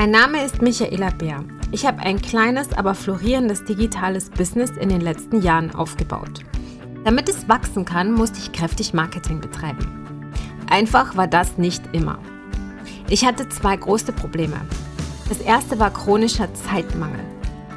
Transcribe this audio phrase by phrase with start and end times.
[0.00, 1.44] Mein Name ist Michaela Bär.
[1.72, 6.40] Ich habe ein kleines, aber florierendes digitales Business in den letzten Jahren aufgebaut.
[7.04, 10.32] Damit es wachsen kann, musste ich kräftig Marketing betreiben.
[10.70, 12.18] Einfach war das nicht immer.
[13.10, 14.58] Ich hatte zwei große Probleme.
[15.28, 17.20] Das erste war chronischer Zeitmangel.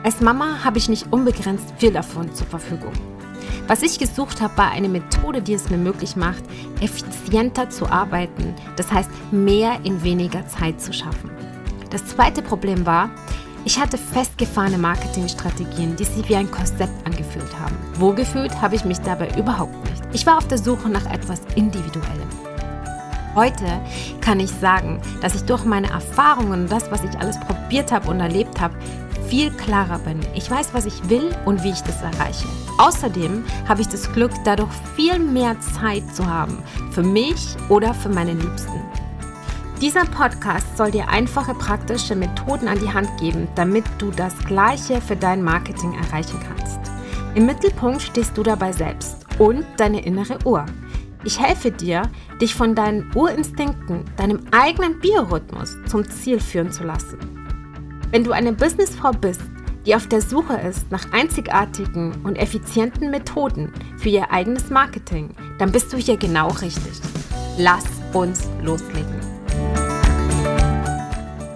[0.04, 2.94] Als Mama habe ich nicht unbegrenzt viel davon zur Verfügung.
[3.68, 6.46] Was ich gesucht habe, war eine Methode, die es mir möglich macht,
[6.80, 11.30] effizienter zu arbeiten, das heißt mehr in weniger Zeit zu schaffen.
[11.94, 13.12] Das zweite Problem war,
[13.66, 17.78] ich hatte festgefahrene Marketingstrategien, die sich wie ein Korsett angefühlt haben.
[18.00, 20.02] Wohlgefühlt habe ich mich dabei überhaupt nicht.
[20.12, 22.28] Ich war auf der Suche nach etwas Individuellem.
[23.36, 23.80] Heute
[24.22, 28.10] kann ich sagen, dass ich durch meine Erfahrungen und das, was ich alles probiert habe
[28.10, 28.76] und erlebt habe,
[29.28, 30.20] viel klarer bin.
[30.34, 32.48] Ich weiß, was ich will und wie ich das erreiche.
[32.80, 36.58] Außerdem habe ich das Glück, dadurch viel mehr Zeit zu haben
[36.90, 38.82] für mich oder für meine Liebsten.
[39.82, 45.02] Dieser Podcast soll dir einfache, praktische Methoden an die Hand geben, damit du das Gleiche
[45.02, 46.80] für dein Marketing erreichen kannst.
[47.36, 50.66] Im Mittelpunkt stehst du dabei selbst und deine innere Uhr.
[51.26, 52.04] Ich helfe dir,
[52.42, 57.18] dich von deinen Urinstinkten, deinem eigenen Biorhythmus zum Ziel führen zu lassen.
[58.12, 59.42] Wenn du eine Businessfrau bist,
[59.86, 65.72] die auf der Suche ist nach einzigartigen und effizienten Methoden für ihr eigenes Marketing, dann
[65.72, 67.02] bist du hier genau richtig.
[67.58, 69.33] Lass uns loslegen.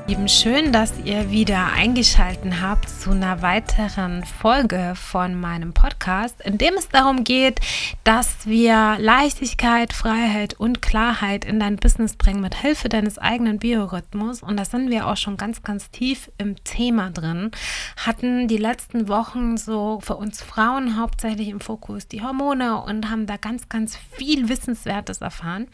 [0.08, 6.58] Lieben, schön, dass ihr wieder eingeschaltet habt zu einer weiteren Folge von meinem Podcast, in
[6.58, 7.60] dem es darum geht,
[8.06, 14.44] dass wir Leichtigkeit, Freiheit und Klarheit in dein Business bringen mit Hilfe deines eigenen Biorhythmus.
[14.44, 17.52] Und da sind wir auch schon ganz, ganz tief im Thema drin.
[17.98, 23.26] Hatten die letzten Wochen so für uns Frauen hauptsächlich im Fokus die Hormone und haben
[23.26, 25.68] da ganz, ganz viel Wissenswertes erfahren.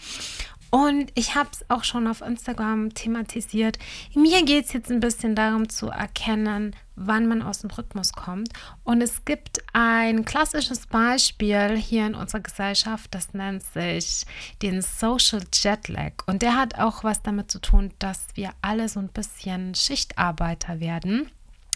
[0.73, 3.77] Und ich habe es auch schon auf Instagram thematisiert.
[4.15, 8.49] Mir geht es jetzt ein bisschen darum zu erkennen, wann man aus dem Rhythmus kommt.
[8.83, 14.25] Und es gibt ein klassisches Beispiel hier in unserer Gesellschaft, das nennt sich
[14.63, 16.13] den Social Jetlag.
[16.25, 20.79] Und der hat auch was damit zu tun, dass wir alle so ein bisschen Schichtarbeiter
[20.79, 21.29] werden.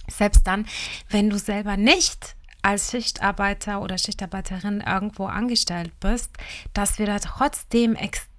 [0.09, 0.65] Selbst dann,
[1.11, 2.35] wenn du selber nicht
[2.67, 6.31] als Schichtarbeiter oder Schichtarbeiterin irgendwo angestellt bist,
[6.73, 8.36] dass wir da trotzdem extrem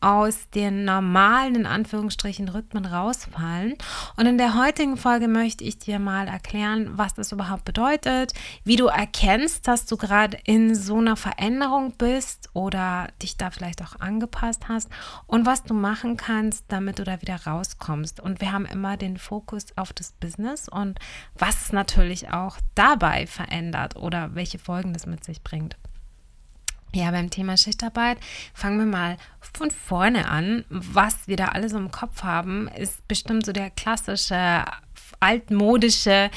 [0.00, 3.74] aus den normalen, in Anführungsstrichen, Rhythmen rausfallen.
[4.16, 8.32] Und in der heutigen Folge möchte ich dir mal erklären, was das überhaupt bedeutet,
[8.64, 13.82] wie du erkennst, dass du gerade in so einer Veränderung bist oder dich da vielleicht
[13.82, 14.90] auch angepasst hast
[15.26, 18.20] und was du machen kannst, damit du da wieder rauskommst.
[18.20, 20.98] Und wir haben immer den Fokus auf das Business und
[21.36, 25.76] was natürlich auch dabei verändert oder welche Folgen das mit sich bringt.
[26.94, 28.18] Ja, beim Thema Schichtarbeit
[28.54, 30.64] fangen wir mal von vorne an.
[30.70, 34.64] Was wir da alle so im Kopf haben, ist bestimmt so der klassische
[35.20, 36.30] altmodische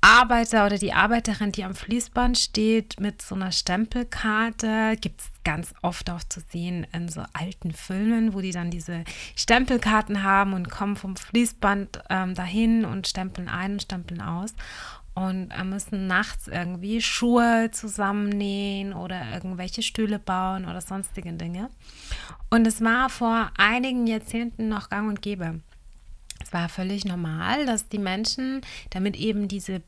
[0.00, 4.96] Arbeiter oder die Arbeiterin, die am Fließband steht mit so einer Stempelkarte.
[5.00, 9.02] Gibt es ganz oft auch zu sehen in so alten Filmen, wo die dann diese
[9.34, 14.54] Stempelkarten haben und kommen vom Fließband ähm, dahin und stempeln ein und stempeln aus
[15.18, 21.70] und müssen nachts irgendwie Schuhe zusammennähen oder irgendwelche Stühle bauen oder sonstige Dinge.
[22.50, 25.60] Und es war vor einigen Jahrzehnten noch gang und gäbe.
[26.42, 29.82] Es war völlig normal, dass die Menschen, damit eben diese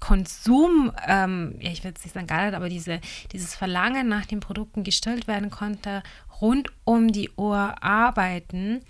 [0.00, 3.00] Konsum, ähm, ja, ich will jetzt nicht sagen gar nicht, aber diese,
[3.32, 6.02] dieses Verlangen nach den Produkten gestillt werden konnte,
[6.40, 8.82] rund um die Uhr arbeiten,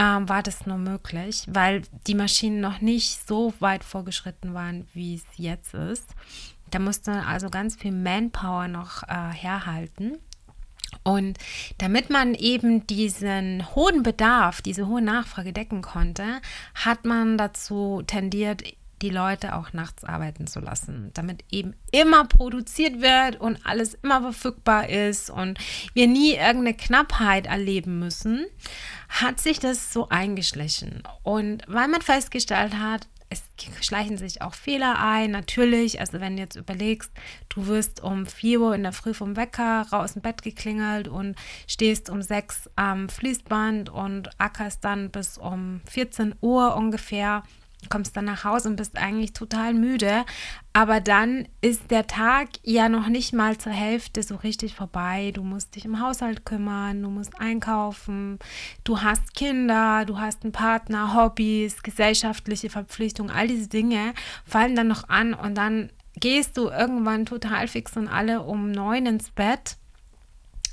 [0.00, 5.16] ähm, war das nur möglich, weil die Maschinen noch nicht so weit vorgeschritten waren, wie
[5.16, 6.14] es jetzt ist.
[6.70, 10.18] Da musste also ganz viel Manpower noch äh, herhalten.
[11.02, 11.38] Und
[11.78, 16.40] damit man eben diesen hohen Bedarf, diese hohe Nachfrage decken konnte,
[16.74, 18.62] hat man dazu tendiert,
[19.02, 24.20] die Leute auch nachts arbeiten zu lassen, damit eben immer produziert wird und alles immer
[24.20, 25.58] verfügbar ist und
[25.94, 28.46] wir nie irgendeine Knappheit erleben müssen,
[29.08, 31.02] hat sich das so eingeschlichen.
[31.22, 33.42] Und weil man festgestellt hat, es
[33.80, 36.00] schleichen sich auch Fehler ein, natürlich.
[36.00, 37.12] Also wenn du jetzt überlegst,
[37.48, 41.36] du wirst um 4 Uhr in der Früh vom Wecker raus dem Bett geklingelt und
[41.68, 47.44] stehst um 6 am Fließband und ackerst dann bis um 14 Uhr ungefähr
[47.88, 50.24] kommst dann nach Hause und bist eigentlich total müde,
[50.72, 55.32] aber dann ist der Tag ja noch nicht mal zur Hälfte so richtig vorbei.
[55.34, 58.38] Du musst dich im Haushalt kümmern, du musst einkaufen,
[58.84, 64.12] du hast Kinder, du hast einen Partner, Hobbys, gesellschaftliche Verpflichtungen, all diese Dinge
[64.44, 69.06] fallen dann noch an und dann gehst du irgendwann total fix und alle um neun
[69.06, 69.76] ins Bett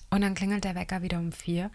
[0.10, 1.70] und dann klingelt der Wecker wieder um vier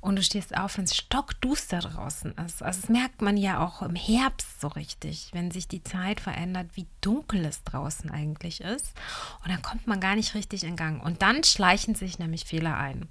[0.00, 2.62] und du stehst auf, wenn es stockduster draußen ist.
[2.62, 6.68] Also das merkt man ja auch im Herbst so richtig, wenn sich die Zeit verändert,
[6.74, 8.94] wie dunkel es draußen eigentlich ist.
[9.42, 11.02] Und dann kommt man gar nicht richtig in Gang.
[11.02, 13.08] Und dann schleichen sich nämlich Fehler ein.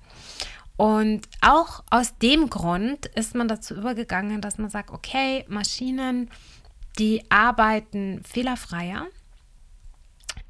[0.78, 6.30] Und auch aus dem Grund ist man dazu übergegangen, dass man sagt, okay, Maschinen,
[6.98, 9.08] die arbeiten fehlerfreier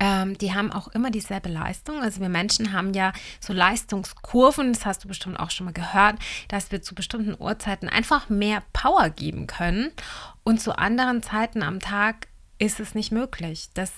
[0.01, 2.01] ähm, die haben auch immer dieselbe Leistung.
[2.01, 6.15] Also wir Menschen haben ja so Leistungskurven, das hast du bestimmt auch schon mal gehört,
[6.47, 9.91] dass wir zu bestimmten Uhrzeiten einfach mehr Power geben können
[10.43, 12.27] und zu anderen Zeiten am Tag
[12.57, 13.69] ist es nicht möglich.
[13.75, 13.91] Das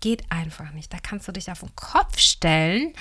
[0.00, 0.92] geht einfach nicht.
[0.92, 2.92] Da kannst du dich auf den Kopf stellen.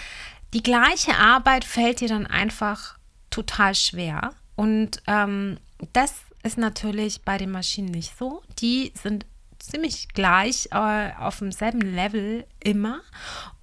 [0.53, 2.97] Die gleiche Arbeit fällt dir dann einfach
[3.29, 4.33] total schwer.
[4.55, 5.57] Und ähm,
[5.91, 6.13] das
[6.43, 8.41] ist natürlich bei den Maschinen nicht so.
[8.59, 9.25] Die sind
[9.63, 13.01] ziemlich gleich äh, auf demselben Level immer.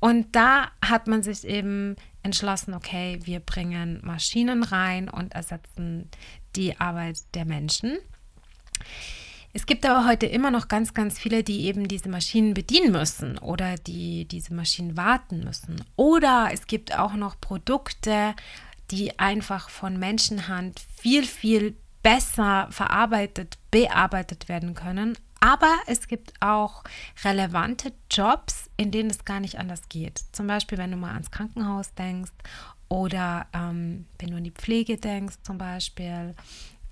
[0.00, 6.10] Und da hat man sich eben entschlossen, okay, wir bringen Maschinen rein und ersetzen
[6.56, 7.98] die Arbeit der Menschen.
[9.54, 13.38] Es gibt aber heute immer noch ganz, ganz viele, die eben diese Maschinen bedienen müssen
[13.38, 15.82] oder die diese Maschinen warten müssen.
[15.96, 18.34] Oder es gibt auch noch Produkte,
[18.90, 26.84] die einfach von Menschenhand viel, viel besser verarbeitet, bearbeitet werden können, aber es gibt auch
[27.24, 30.22] relevante Jobs, in denen es gar nicht anders geht.
[30.32, 32.32] Zum Beispiel, wenn du mal ans Krankenhaus denkst
[32.88, 36.34] oder ähm, wenn du an die Pflege denkst zum Beispiel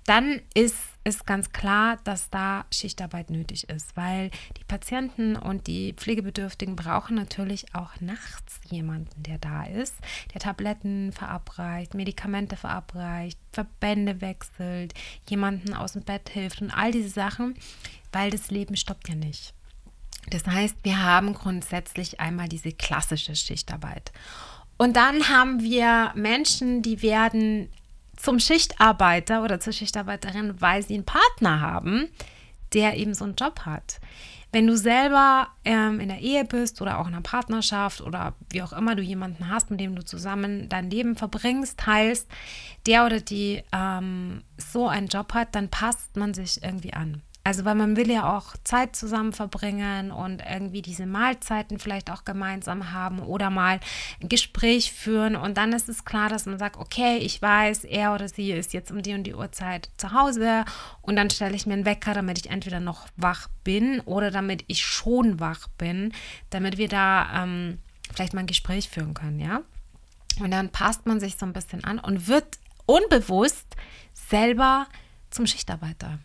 [0.07, 0.77] dann ist
[1.07, 7.15] es ganz klar, dass da Schichtarbeit nötig ist, weil die Patienten und die Pflegebedürftigen brauchen
[7.15, 9.95] natürlich auch nachts jemanden, der da ist,
[10.33, 14.93] der Tabletten verabreicht, Medikamente verabreicht, Verbände wechselt,
[15.29, 17.55] jemanden aus dem Bett hilft und all diese Sachen,
[18.11, 19.53] weil das Leben stoppt ja nicht.
[20.29, 24.11] Das heißt, wir haben grundsätzlich einmal diese klassische Schichtarbeit.
[24.77, 27.69] Und dann haben wir Menschen, die werden
[28.17, 32.09] zum Schichtarbeiter oder zur Schichtarbeiterin, weil sie einen Partner haben,
[32.73, 33.99] der eben so einen Job hat.
[34.51, 38.61] Wenn du selber ähm, in der Ehe bist oder auch in einer Partnerschaft oder wie
[38.61, 42.27] auch immer du jemanden hast, mit dem du zusammen dein Leben verbringst, teilst,
[42.85, 47.21] der oder die ähm, so einen Job hat, dann passt man sich irgendwie an.
[47.47, 52.25] Also, weil man will ja auch Zeit zusammen verbringen und irgendwie diese Mahlzeiten vielleicht auch
[52.25, 53.79] gemeinsam haben oder mal
[54.21, 55.37] ein Gespräch führen.
[55.37, 58.73] Und dann ist es klar, dass man sagt, okay, ich weiß, er oder sie ist
[58.73, 60.65] jetzt um die und die Uhrzeit zu Hause
[61.01, 64.65] und dann stelle ich mir einen Wecker, damit ich entweder noch wach bin oder damit
[64.67, 66.11] ich schon wach bin,
[66.49, 67.79] damit wir da ähm,
[68.13, 69.61] vielleicht mal ein Gespräch führen können, ja.
[70.41, 73.77] Und dann passt man sich so ein bisschen an und wird unbewusst
[74.13, 74.87] selber
[75.29, 76.19] zum Schichtarbeiter.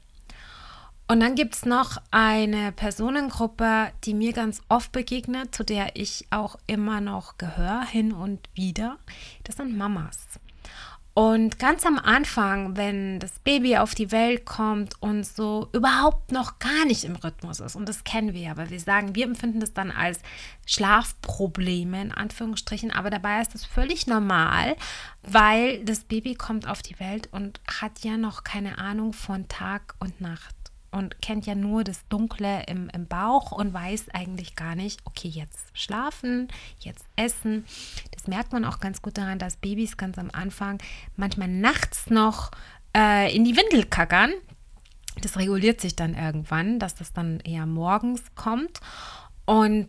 [1.12, 6.26] Und dann gibt es noch eine Personengruppe, die mir ganz oft begegnet, zu der ich
[6.30, 8.96] auch immer noch gehöre, hin und wieder.
[9.44, 10.16] Das sind Mamas.
[11.12, 16.58] Und ganz am Anfang, wenn das Baby auf die Welt kommt und so überhaupt noch
[16.58, 19.60] gar nicht im Rhythmus ist, und das kennen wir ja, weil wir sagen, wir empfinden
[19.60, 20.20] das dann als
[20.64, 24.76] Schlafprobleme in Anführungsstrichen, aber dabei ist das völlig normal,
[25.22, 29.94] weil das Baby kommt auf die Welt und hat ja noch keine Ahnung von Tag
[29.98, 30.61] und Nacht
[30.92, 35.28] und kennt ja nur das Dunkle im, im Bauch und weiß eigentlich gar nicht, okay,
[35.28, 36.48] jetzt schlafen,
[36.78, 37.64] jetzt essen.
[38.12, 40.78] Das merkt man auch ganz gut daran, dass Babys ganz am Anfang
[41.16, 42.50] manchmal nachts noch
[42.96, 44.32] äh, in die Windel kackern.
[45.22, 48.80] Das reguliert sich dann irgendwann, dass das dann eher morgens kommt.
[49.46, 49.88] Und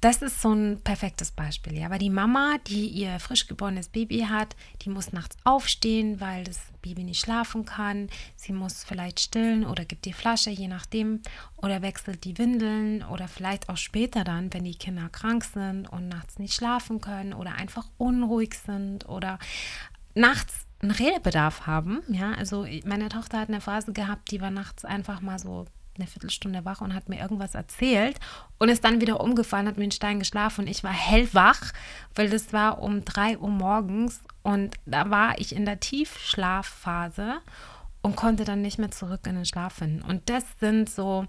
[0.00, 4.26] das ist so ein perfektes Beispiel, ja, weil die Mama, die ihr frisch geborenes Baby
[4.28, 8.08] hat, die muss nachts aufstehen, weil das Baby nicht schlafen kann.
[8.36, 11.22] Sie muss vielleicht stillen oder gibt die Flasche, je nachdem,
[11.56, 16.08] oder wechselt die Windeln oder vielleicht auch später dann, wenn die Kinder krank sind und
[16.08, 19.38] nachts nicht schlafen können oder einfach unruhig sind oder
[20.14, 22.02] nachts einen Redebedarf haben.
[22.08, 25.66] Ja, also meine Tochter hat eine Phase gehabt, die war nachts einfach mal so
[25.98, 28.18] eine Viertelstunde wach und hat mir irgendwas erzählt
[28.58, 31.72] und ist dann wieder umgefallen, hat mir einen Stein geschlafen und ich war hellwach,
[32.14, 37.40] weil das war um drei Uhr morgens und da war ich in der Tiefschlafphase
[38.02, 40.02] und konnte dann nicht mehr zurück in den Schlaf finden.
[40.02, 41.26] Und das sind so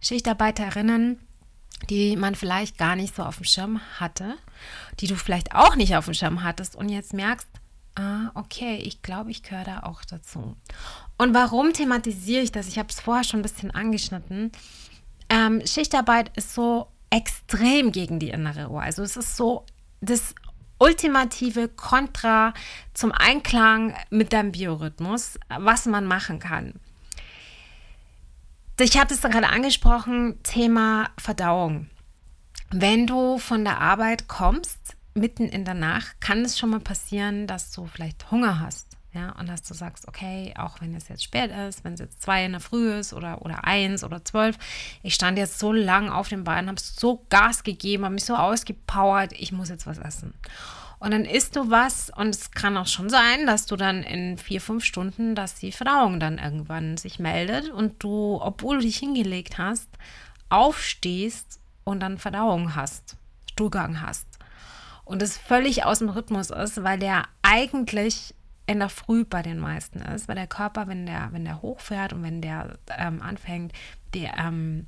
[0.00, 1.18] Schichtarbeiterinnen,
[1.90, 4.36] die man vielleicht gar nicht so auf dem Schirm hatte,
[5.00, 7.48] die du vielleicht auch nicht auf dem Schirm hattest und jetzt merkst,
[7.94, 10.56] ah, okay, ich glaube, ich gehöre da auch dazu.
[11.18, 12.68] Und warum thematisiere ich das?
[12.68, 14.52] Ich habe es vorher schon ein bisschen angeschnitten.
[15.28, 18.82] Ähm, Schichtarbeit ist so extrem gegen die innere Uhr.
[18.82, 19.66] Also es ist so
[20.00, 20.34] das
[20.78, 22.54] ultimative Kontra
[22.92, 26.74] zum Einklang mit deinem Biorhythmus, was man machen kann.
[28.80, 31.88] Ich habe es gerade angesprochen, Thema Verdauung.
[32.70, 37.46] Wenn du von der Arbeit kommst, mitten in der Nacht kann es schon mal passieren,
[37.46, 38.96] dass du vielleicht Hunger hast.
[39.14, 42.22] Ja, und dass du sagst, okay, auch wenn es jetzt spät ist, wenn es jetzt
[42.22, 44.56] zwei in der Früh ist oder, oder eins oder zwölf,
[45.02, 48.36] ich stand jetzt so lang auf den Beinen, habe so Gas gegeben, habe mich so
[48.36, 50.32] ausgepowert, ich muss jetzt was essen.
[50.98, 54.38] Und dann isst du was und es kann auch schon sein, dass du dann in
[54.38, 58.96] vier, fünf Stunden, dass die Verdauung dann irgendwann sich meldet und du, obwohl du dich
[58.96, 59.88] hingelegt hast,
[60.48, 63.16] aufstehst und dann Verdauung hast,
[63.50, 64.26] Stuhlgang hast.
[65.12, 68.34] Und es völlig aus dem Rhythmus ist, weil der eigentlich
[68.66, 72.14] in der Früh bei den meisten ist, weil der Körper, wenn der, wenn der hochfährt
[72.14, 73.74] und wenn der ähm, anfängt,
[74.14, 74.86] die ähm,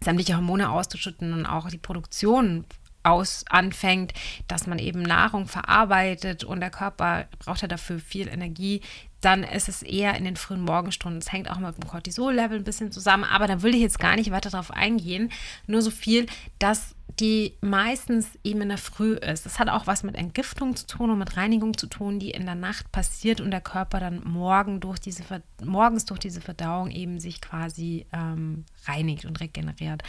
[0.00, 2.64] sämtliche Hormone auszuschütten und auch die Produktion
[3.02, 4.12] aus anfängt,
[4.48, 8.80] dass man eben Nahrung verarbeitet und der Körper braucht ja dafür viel Energie,
[9.20, 11.20] dann ist es eher in den frühen Morgenstunden.
[11.20, 14.14] Es hängt auch mit dem Cortisol-Level ein bisschen zusammen, aber da will ich jetzt gar
[14.14, 15.32] nicht weiter darauf eingehen.
[15.66, 16.26] Nur so viel,
[16.58, 19.44] dass die meistens eben in der Früh ist.
[19.44, 22.46] Das hat auch was mit Entgiftung zu tun und mit Reinigung zu tun, die in
[22.46, 25.24] der Nacht passiert und der Körper dann morgen durch diese,
[25.64, 30.02] morgens durch diese Verdauung eben sich quasi ähm, reinigt und regeneriert.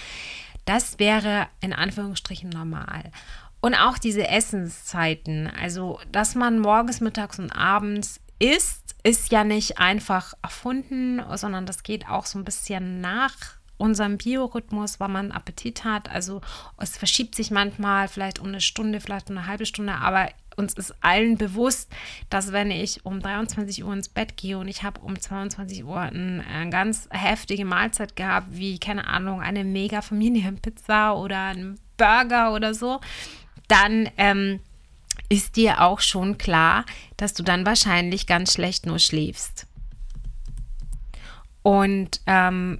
[0.69, 3.11] Das wäre in Anführungsstrichen normal.
[3.59, 9.79] Und auch diese Essenszeiten, also dass man morgens, mittags und abends isst, ist ja nicht
[9.79, 13.33] einfach erfunden, sondern das geht auch so ein bisschen nach
[13.77, 16.07] unserem Biorhythmus, weil man Appetit hat.
[16.07, 16.39] Also
[16.77, 20.73] es verschiebt sich manchmal vielleicht um eine Stunde, vielleicht um eine halbe Stunde, aber uns
[20.73, 21.91] ist allen bewusst,
[22.29, 25.99] dass wenn ich um 23 Uhr ins Bett gehe und ich habe um 22 Uhr
[25.99, 32.53] eine, eine ganz heftige Mahlzeit gehabt, wie, keine Ahnung, eine mega Familienpizza oder ein Burger
[32.53, 32.99] oder so,
[33.67, 34.59] dann ähm,
[35.29, 36.85] ist dir auch schon klar,
[37.17, 39.67] dass du dann wahrscheinlich ganz schlecht nur schläfst.
[41.61, 42.79] Und ähm,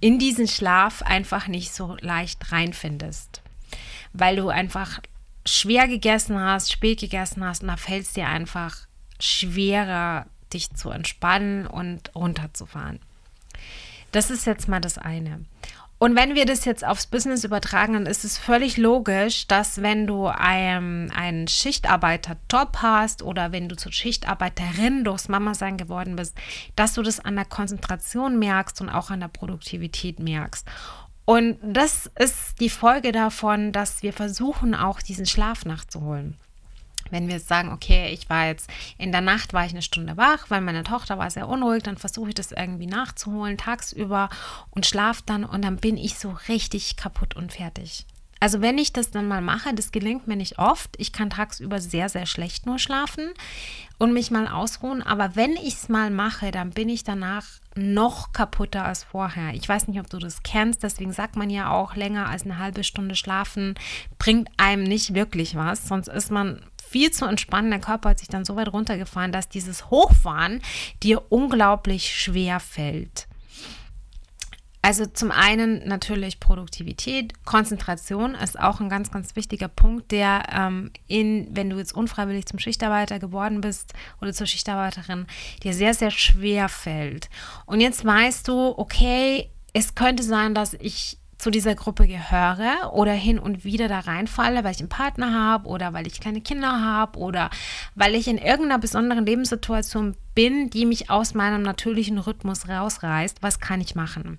[0.00, 3.42] in diesen Schlaf einfach nicht so leicht reinfindest,
[4.12, 5.00] weil du einfach
[5.46, 8.76] schwer gegessen hast, spät gegessen hast und da fällt es dir einfach
[9.20, 13.00] schwerer, dich zu entspannen und runterzufahren.
[14.12, 15.44] Das ist jetzt mal das eine.
[15.98, 20.06] Und wenn wir das jetzt aufs Business übertragen, dann ist es völlig logisch, dass wenn
[20.06, 26.36] du einen, einen Schichtarbeiter-Job hast oder wenn du zur Schichtarbeiterin durchs Mama-Sein geworden bist,
[26.76, 30.68] dass du das an der Konzentration merkst und auch an der Produktivität merkst.
[31.26, 36.36] Und das ist die Folge davon, dass wir versuchen, auch diesen Schlaf nachzuholen.
[37.10, 40.46] Wenn wir sagen, okay, ich war jetzt in der Nacht, war ich eine Stunde wach,
[40.48, 44.28] weil meine Tochter war sehr unruhig, dann versuche ich das irgendwie nachzuholen tagsüber
[44.70, 48.06] und schlafe dann und dann bin ich so richtig kaputt und fertig.
[48.38, 50.90] Also wenn ich das dann mal mache, das gelingt mir nicht oft.
[50.98, 53.32] Ich kann tagsüber sehr, sehr schlecht nur schlafen
[53.98, 55.02] und mich mal ausruhen.
[55.02, 59.54] Aber wenn ich es mal mache, dann bin ich danach noch kaputter als vorher.
[59.54, 60.82] Ich weiß nicht, ob du das kennst.
[60.82, 63.74] Deswegen sagt man ja auch, länger als eine halbe Stunde schlafen
[64.18, 65.88] bringt einem nicht wirklich was.
[65.88, 67.70] Sonst ist man viel zu entspannen.
[67.70, 70.62] Der Körper hat sich dann so weit runtergefahren, dass dieses Hochfahren
[71.02, 73.28] dir unglaublich schwer fällt.
[74.86, 80.92] Also zum einen natürlich Produktivität, Konzentration ist auch ein ganz, ganz wichtiger Punkt, der ähm,
[81.08, 85.26] in, wenn du jetzt unfreiwillig zum Schichtarbeiter geworden bist oder zur Schichtarbeiterin,
[85.64, 87.30] dir sehr, sehr schwer fällt.
[87.64, 93.12] Und jetzt weißt du, okay, es könnte sein, dass ich zu dieser Gruppe gehöre oder
[93.12, 96.80] hin und wieder da reinfalle, weil ich einen Partner habe oder weil ich kleine Kinder
[96.80, 97.50] habe oder
[97.96, 103.58] weil ich in irgendeiner besonderen Lebenssituation bin, die mich aus meinem natürlichen Rhythmus rausreißt, was
[103.58, 104.38] kann ich machen?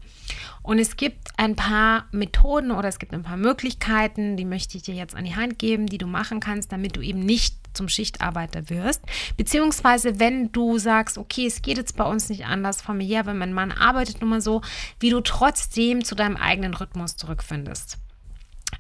[0.62, 4.84] Und es gibt ein paar Methoden oder es gibt ein paar Möglichkeiten, die möchte ich
[4.84, 7.89] dir jetzt an die Hand geben, die du machen kannst, damit du eben nicht zum
[7.89, 9.01] Schichtarbeiter wirst.
[9.38, 13.54] Beziehungsweise, wenn du sagst, okay, es geht jetzt bei uns nicht anders familiär, wenn mein
[13.54, 14.62] Mann arbeitet nun mal so,
[15.00, 17.98] wie du trotzdem zu deinem eigenen Rhythmus zurückfindest.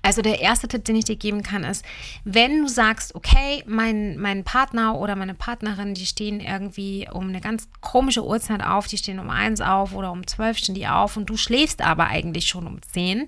[0.01, 1.83] Also der erste Tipp, den ich dir geben kann, ist,
[2.23, 7.41] wenn du sagst, okay, mein, mein Partner oder meine Partnerin, die stehen irgendwie um eine
[7.41, 11.17] ganz komische Uhrzeit auf, die stehen um eins auf oder um zwölf stehen die auf
[11.17, 13.27] und du schläfst aber eigentlich schon um zehn,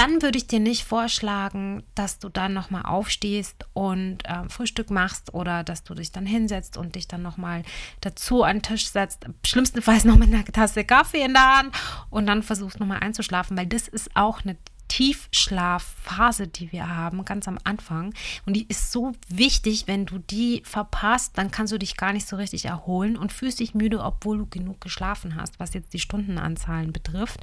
[0.00, 5.34] dann würde ich dir nicht vorschlagen, dass du dann nochmal aufstehst und äh, Frühstück machst
[5.34, 7.64] oder dass du dich dann hinsetzt und dich dann nochmal
[8.00, 9.26] dazu an den Tisch setzt.
[9.44, 11.74] Schlimmstenfalls noch mit einer Tasse Kaffee in der Hand
[12.08, 14.56] und dann versuchst nochmal einzuschlafen, weil das ist auch eine
[14.90, 18.12] Tiefschlafphase, die wir haben, ganz am Anfang.
[18.44, 22.26] Und die ist so wichtig, wenn du die verpasst, dann kannst du dich gar nicht
[22.26, 26.00] so richtig erholen und fühlst dich müde, obwohl du genug geschlafen hast, was jetzt die
[26.00, 27.38] Stundenanzahlen betrifft.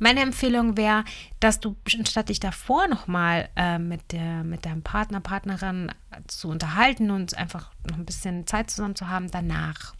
[0.00, 1.04] Meine Empfehlung wäre,
[1.38, 5.92] dass du statt dich davor nochmal äh, mit, mit deinem Partner, Partnerin
[6.28, 9.94] zu unterhalten und einfach noch ein bisschen Zeit zusammen zu haben, danach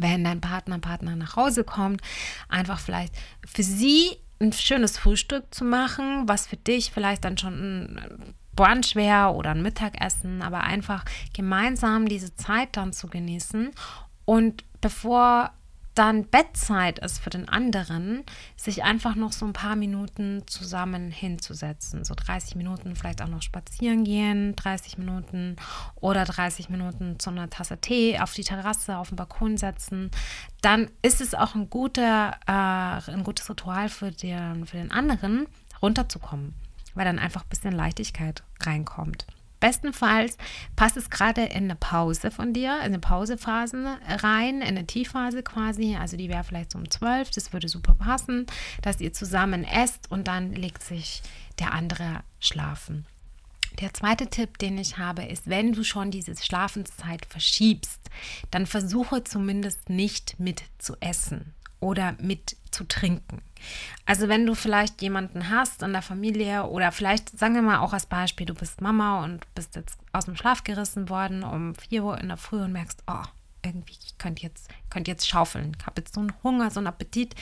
[0.00, 2.00] wenn dein Partner, Partner nach Hause kommt,
[2.48, 3.12] einfach vielleicht
[3.44, 9.34] für sie ein schönes Frühstück zu machen, was für dich vielleicht dann schon Brunch wäre
[9.34, 13.70] oder ein Mittagessen, aber einfach gemeinsam diese Zeit dann zu genießen.
[14.24, 15.52] Und bevor
[15.98, 18.22] dann Bettzeit ist für den anderen,
[18.56, 22.04] sich einfach noch so ein paar Minuten zusammen hinzusetzen.
[22.04, 25.56] So 30 Minuten vielleicht auch noch spazieren gehen, 30 Minuten
[25.96, 30.12] oder 30 Minuten zu einer Tasse Tee auf die Terrasse, auf den Balkon setzen.
[30.60, 35.46] Dann ist es auch ein, guter, äh, ein gutes Ritual für den, für den anderen,
[35.82, 36.54] runterzukommen,
[36.94, 39.26] weil dann einfach ein bisschen Leichtigkeit reinkommt.
[39.60, 40.36] Bestenfalls
[40.76, 45.42] passt es gerade in eine Pause von dir, in eine Pausephase rein, in eine Tiefphase
[45.42, 45.96] quasi.
[45.96, 48.46] Also die wäre vielleicht um 12, das würde super passen,
[48.82, 51.22] dass ihr zusammen esst und dann legt sich
[51.58, 53.06] der andere schlafen.
[53.80, 58.00] Der zweite Tipp, den ich habe, ist, wenn du schon diese Schlafenszeit verschiebst,
[58.50, 63.42] dann versuche zumindest nicht mit zu essen oder mit zu trinken.
[64.06, 67.92] Also wenn du vielleicht jemanden hast in der Familie oder vielleicht, sagen wir mal auch
[67.92, 72.04] als Beispiel, du bist Mama und bist jetzt aus dem Schlaf gerissen worden um 4
[72.04, 73.24] Uhr in der Früh und merkst, oh,
[73.64, 76.86] irgendwie, ich könnte jetzt, könnt jetzt schaufeln, ich habe jetzt so einen Hunger, so einen
[76.86, 77.34] Appetit.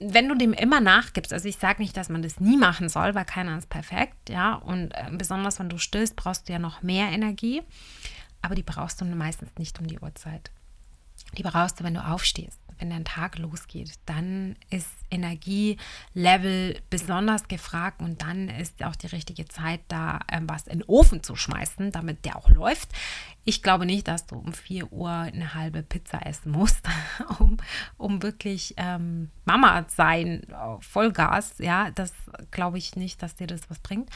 [0.00, 3.14] Wenn du dem immer nachgibst, also ich sage nicht, dass man das nie machen soll,
[3.14, 6.82] weil keiner ist perfekt, ja, und äh, besonders wenn du stillst, brauchst du ja noch
[6.82, 7.62] mehr Energie,
[8.42, 10.50] aber die brauchst du meistens nicht um die Uhrzeit.
[11.38, 18.02] Die brauchst du, wenn du aufstehst wenn dein Tag losgeht, dann ist Energielevel besonders gefragt
[18.02, 21.92] und dann ist auch die richtige Zeit da, ähm, was in den Ofen zu schmeißen,
[21.92, 22.90] damit der auch läuft.
[23.44, 26.86] Ich glaube nicht, dass du um 4 Uhr eine halbe Pizza essen musst,
[27.38, 27.56] um,
[27.96, 30.46] um wirklich ähm, Mama sein,
[30.80, 31.54] Vollgas.
[31.58, 32.12] Ja, das
[32.50, 34.10] glaube ich nicht, dass dir das was bringt.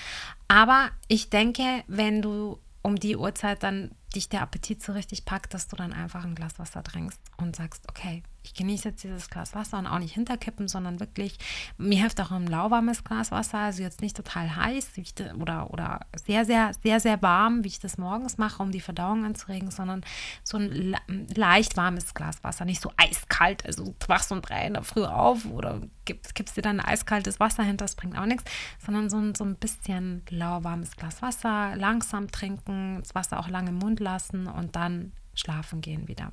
[0.47, 5.55] Aber ich denke, wenn du um die Uhrzeit dann dich der Appetit so richtig packt,
[5.55, 9.29] dass du dann einfach ein Glas Wasser trinkst und sagst, okay, ich genieße jetzt dieses
[9.29, 11.37] Glas Wasser und auch nicht hinterkippen, sondern wirklich,
[11.77, 14.93] mir hilft auch ein lauwarmes Glas Wasser, also jetzt nicht total heiß
[15.39, 19.25] oder, oder sehr, sehr, sehr, sehr warm, wie ich das morgens mache, um die Verdauung
[19.25, 20.03] anzuregen, sondern
[20.45, 20.97] so ein
[21.35, 25.05] leicht warmes Glas Wasser, nicht so eiskalt, also du wachst um drei in der Früh
[25.05, 28.45] auf oder gibst, gibst dir dann eiskaltes Wasser hinter, das bringt auch nichts,
[28.85, 33.71] sondern so ein, so ein bisschen lauwarmes Glas Wasser, langsam trinken, das Wasser auch lange
[33.71, 36.31] im Mund lassen und dann schlafen gehen wieder.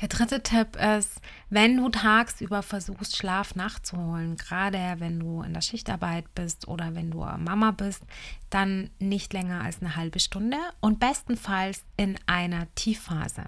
[0.00, 5.60] Der dritte Tipp ist, wenn du tagsüber versuchst, Schlaf nachzuholen, gerade wenn du in der
[5.60, 8.02] Schichtarbeit bist oder wenn du Mama bist,
[8.50, 13.44] dann nicht länger als eine halbe Stunde und bestenfalls in einer Tiefphase.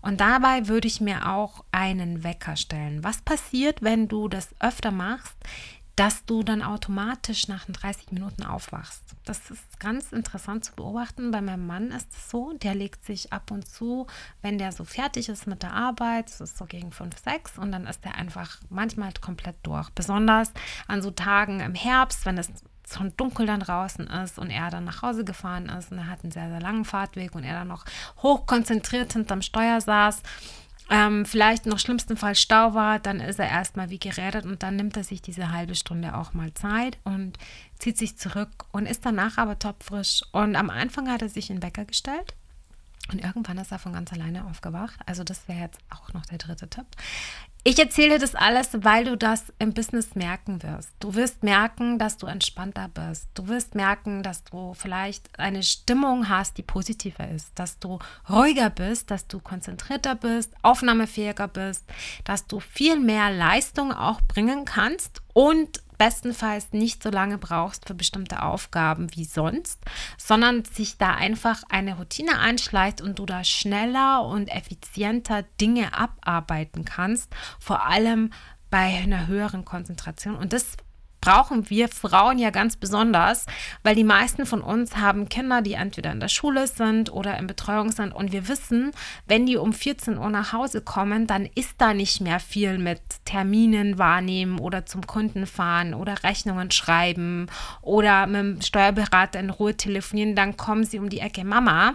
[0.00, 3.04] Und dabei würde ich mir auch einen Wecker stellen.
[3.04, 5.36] Was passiert, wenn du das öfter machst?
[5.98, 9.02] Dass du dann automatisch nach 30 Minuten aufwachst.
[9.24, 11.32] Das ist ganz interessant zu beobachten.
[11.32, 14.06] Bei meinem Mann ist es so, der legt sich ab und zu,
[14.40, 17.72] wenn der so fertig ist mit der Arbeit, das ist so gegen 5, 6 und
[17.72, 19.90] dann ist er einfach manchmal komplett durch.
[19.90, 20.52] Besonders
[20.86, 22.48] an so Tagen im Herbst, wenn es
[22.88, 26.22] schon dunkel dann draußen ist und er dann nach Hause gefahren ist und er hat
[26.22, 27.84] einen sehr, sehr langen Fahrtweg und er dann noch
[28.22, 30.22] hochkonzentriert hinterm Steuer saß
[30.90, 34.96] ähm, vielleicht noch schlimmstenfalls Stau war, dann ist er erstmal wie gerädert und dann nimmt
[34.96, 37.38] er sich diese halbe Stunde auch mal Zeit und
[37.78, 40.22] zieht sich zurück und ist danach aber topfrisch.
[40.32, 42.34] Und am Anfang hat er sich einen Wecker gestellt
[43.10, 44.98] und irgendwann ist er von ganz alleine aufgewacht.
[45.06, 46.86] Also das wäre jetzt auch noch der dritte Tipp.
[47.64, 50.90] Ich erzähle das alles, weil du das im Business merken wirst.
[51.00, 53.28] Du wirst merken, dass du entspannter bist.
[53.34, 57.98] Du wirst merken, dass du vielleicht eine Stimmung hast, die positiver ist, dass du
[58.30, 61.84] ruhiger bist, dass du konzentrierter bist, aufnahmefähiger bist,
[62.24, 67.94] dass du viel mehr Leistung auch bringen kannst und bestenfalls nicht so lange brauchst für
[67.94, 69.80] bestimmte Aufgaben wie sonst,
[70.16, 76.84] sondern sich da einfach eine Routine einschleicht und du da schneller und effizienter Dinge abarbeiten
[76.84, 78.32] kannst, vor allem
[78.70, 80.36] bei einer höheren Konzentration.
[80.36, 80.76] Und das
[81.20, 83.46] brauchen wir Frauen ja ganz besonders,
[83.82, 87.46] weil die meisten von uns haben Kinder, die entweder in der Schule sind oder in
[87.46, 88.92] Betreuung sind und wir wissen,
[89.26, 93.00] wenn die um 14 Uhr nach Hause kommen, dann ist da nicht mehr viel mit
[93.24, 97.46] Terminen wahrnehmen oder zum Kunden fahren oder Rechnungen schreiben
[97.82, 101.94] oder mit dem Steuerberater in Ruhe telefonieren, dann kommen sie um die Ecke, Mama,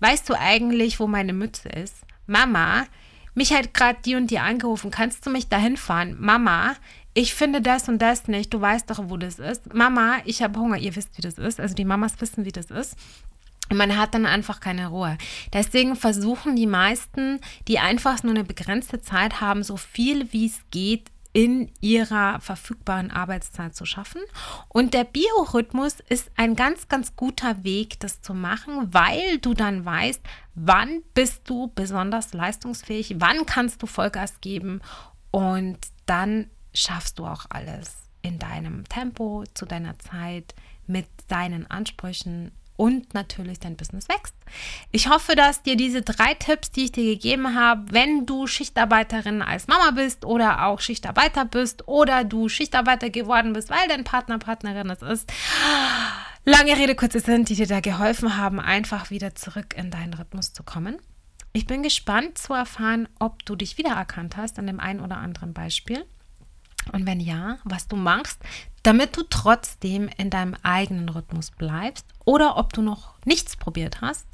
[0.00, 1.96] weißt du eigentlich, wo meine Mütze ist?
[2.26, 2.86] Mama,
[3.34, 6.16] mich hat gerade die und die angerufen, kannst du mich dahin fahren?
[6.18, 6.74] Mama,
[7.16, 9.72] ich finde das und das nicht, du weißt doch, wo das ist.
[9.72, 11.58] Mama, ich habe Hunger, ihr wisst, wie das ist.
[11.58, 12.94] Also die Mamas wissen, wie das ist.
[13.70, 15.16] Und man hat dann einfach keine Ruhe.
[15.50, 20.60] Deswegen versuchen die meisten, die einfach nur eine begrenzte Zeit haben, so viel wie es
[20.70, 24.20] geht in ihrer verfügbaren Arbeitszeit zu schaffen.
[24.68, 29.86] Und der Biorhythmus ist ein ganz, ganz guter Weg, das zu machen, weil du dann
[29.86, 30.20] weißt,
[30.54, 34.82] wann bist du besonders leistungsfähig, wann kannst du Vollgas geben
[35.30, 40.54] und dann schaffst du auch alles in deinem Tempo, zu deiner Zeit,
[40.86, 44.34] mit deinen Ansprüchen und natürlich dein Business wächst.
[44.92, 49.42] Ich hoffe, dass dir diese drei Tipps, die ich dir gegeben habe, wenn du Schichtarbeiterin
[49.42, 54.38] als Mama bist oder auch Schichtarbeiter bist oder du Schichtarbeiter geworden bist, weil dein Partner,
[54.38, 55.32] Partnerin es ist,
[56.44, 60.52] lange Rede, kurze Sinn, die dir da geholfen haben, einfach wieder zurück in deinen Rhythmus
[60.52, 60.98] zu kommen.
[61.52, 65.54] Ich bin gespannt zu erfahren, ob du dich wiedererkannt hast an dem einen oder anderen
[65.54, 66.04] Beispiel.
[66.92, 68.40] Und wenn ja, was du machst,
[68.82, 74.26] damit du trotzdem in deinem eigenen Rhythmus bleibst oder ob du noch nichts probiert hast.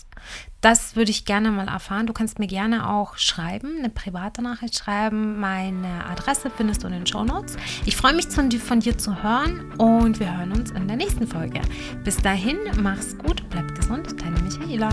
[0.60, 2.06] Das würde ich gerne mal erfahren.
[2.06, 5.40] Du kannst mir gerne auch schreiben, eine private Nachricht schreiben.
[5.40, 7.56] Meine Adresse findest du in den Show Notes.
[7.86, 11.62] Ich freue mich von dir zu hören und wir hören uns in der nächsten Folge.
[12.04, 14.90] Bis dahin, mach's gut, bleib gesund, deine Michaela.